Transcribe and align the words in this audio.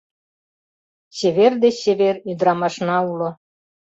Чевер 1.15 1.53
деч 1.63 1.75
чевер 1.83 2.15
ӱдырамашна 2.29 2.97
уло 3.11 3.29